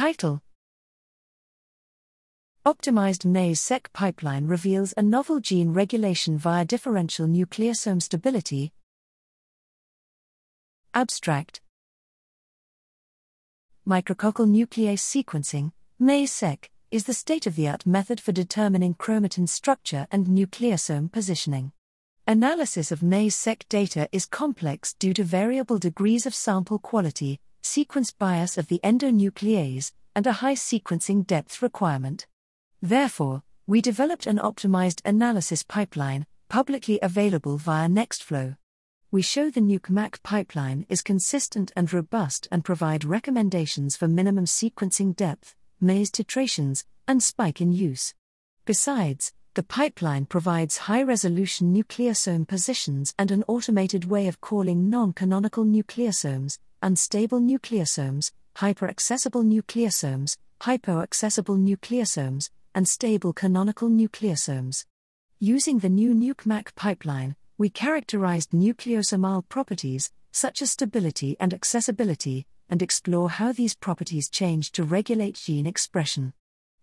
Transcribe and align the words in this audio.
Title 0.00 0.40
Optimized 2.64 3.26
MNase-seq 3.26 3.92
pipeline 3.92 4.46
reveals 4.46 4.94
a 4.96 5.02
novel 5.02 5.40
gene 5.40 5.74
regulation 5.74 6.38
via 6.38 6.64
differential 6.64 7.26
nucleosome 7.26 8.00
stability. 8.00 8.72
Abstract 10.94 11.60
Micrococcal 13.86 14.48
nuclease 14.48 15.00
sequencing, 15.00 15.72
MNase-seq, 16.00 16.70
is 16.90 17.04
the 17.04 17.12
state 17.12 17.46
of 17.46 17.54
the 17.54 17.68
art 17.68 17.84
method 17.84 18.22
for 18.22 18.32
determining 18.32 18.94
chromatin 18.94 19.46
structure 19.46 20.06
and 20.10 20.28
nucleosome 20.28 21.12
positioning. 21.12 21.72
Analysis 22.26 22.90
of 22.90 23.00
MNase-seq 23.00 23.68
data 23.68 24.08
is 24.12 24.24
complex 24.24 24.94
due 24.94 25.12
to 25.12 25.24
variable 25.24 25.76
degrees 25.76 26.24
of 26.24 26.34
sample 26.34 26.78
quality, 26.78 27.38
sequence 27.62 28.10
bias 28.10 28.58
of 28.58 28.68
the 28.68 28.80
endonuclease, 28.82 29.92
and 30.14 30.26
a 30.26 30.32
high 30.32 30.54
sequencing 30.54 31.26
depth 31.26 31.62
requirement. 31.62 32.26
Therefore, 32.82 33.42
we 33.66 33.80
developed 33.80 34.26
an 34.26 34.38
optimized 34.38 35.00
analysis 35.04 35.62
pipeline, 35.62 36.26
publicly 36.48 36.98
available 37.02 37.56
via 37.56 37.88
Nextflow. 37.88 38.56
We 39.12 39.22
show 39.22 39.50
the 39.50 39.60
nucMACC 39.60 40.22
pipeline 40.22 40.86
is 40.88 41.02
consistent 41.02 41.72
and 41.76 41.92
robust 41.92 42.48
and 42.50 42.64
provide 42.64 43.04
recommendations 43.04 43.96
for 43.96 44.08
minimum 44.08 44.44
sequencing 44.44 45.14
depth, 45.14 45.54
MNase 45.82 46.10
titrations, 46.10 46.84
and 47.06 47.22
spike 47.22 47.60
in 47.60 47.72
use. 47.72 48.14
Besides, 48.64 49.32
the 49.54 49.64
pipeline 49.64 50.26
provides 50.26 50.76
high 50.76 51.02
resolution 51.02 51.74
nucleosome 51.74 52.46
positions 52.46 53.14
and 53.18 53.32
an 53.32 53.42
automated 53.48 54.04
way 54.04 54.28
of 54.28 54.40
calling 54.40 54.88
non 54.88 55.12
canonical 55.12 55.64
nucleosomes, 55.64 56.58
unstable 56.82 57.40
nucleosomes, 57.40 58.32
hyperaccessible 58.56 59.44
nucleosomes, 59.44 60.36
hypoaccessible 60.60 61.58
nucleosomes, 61.58 62.50
and 62.74 62.88
stable 62.88 63.32
canonical 63.32 63.88
nucleosomes. 63.88 64.84
Using 65.38 65.78
the 65.78 65.88
new 65.88 66.14
nucMACC 66.14 66.74
pipeline, 66.74 67.36
we 67.58 67.70
characterized 67.70 68.50
nucleosomal 68.50 69.48
properties, 69.48 70.10
such 70.32 70.62
as 70.62 70.70
stability 70.70 71.36
and 71.40 71.52
accessibility, 71.52 72.46
and 72.68 72.82
explore 72.82 73.30
how 73.30 73.52
these 73.52 73.74
properties 73.74 74.30
change 74.30 74.72
to 74.72 74.84
regulate 74.84 75.34
gene 75.34 75.66
expression. 75.66 76.32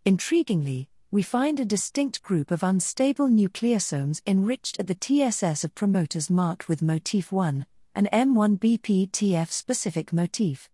Intriguingly, 0.05 0.87
we 1.09 1.23
find 1.23 1.59
a 1.59 1.65
distinct 1.65 2.21
group 2.21 2.51
of 2.51 2.63
unstable 2.63 3.29
nucleosomes 3.29 4.21
enriched 4.27 4.79
at 4.79 4.87
the 4.87 4.95
TSS 4.95 5.63
of 5.63 5.73
promoters 5.73 6.29
marked 6.29 6.67
with 6.67 6.81
motif 6.81 7.31
1, 7.31 7.65
an 7.97 8.07
M1BPTF 8.13 9.49
specific 9.51 10.13
motif 10.13 10.69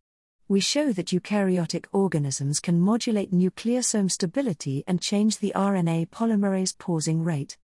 we 0.50 0.60
show 0.60 0.92
that 0.92 1.08
eukaryotic 1.08 1.86
organisms 1.94 2.60
can 2.60 2.80
modulate 2.80 3.32
nucleosome 3.32 4.12
stability 4.12 4.84
and 4.86 5.02
change 5.02 5.40
the 5.40 5.54
RNA 5.56 6.10
polymerase 6.10 6.78
pausing 6.78 7.24
rate. 7.24 7.58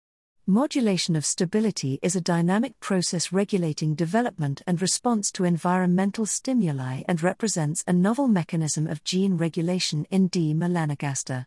Modulation 0.46 1.16
of 1.16 1.26
stability 1.26 1.98
is 2.00 2.14
a 2.14 2.20
dynamic 2.20 2.78
process 2.78 3.32
regulating 3.32 3.94
development 3.94 4.62
and 4.66 4.80
response 4.80 5.32
to 5.32 5.44
environmental 5.44 6.24
stimuli 6.24 7.02
and 7.08 7.22
represents 7.22 7.82
a 7.86 7.92
novel 7.92 8.28
mechanism 8.28 8.86
of 8.86 9.04
gene 9.04 9.36
regulation 9.36 10.06
in 10.10 10.28
D. 10.28 10.54
melanogaster. 10.54 11.46